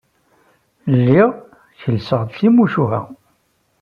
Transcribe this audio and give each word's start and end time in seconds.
Lliɣ 0.97 1.29
kellseɣ-d 1.81 2.29
timucuha. 2.37 2.99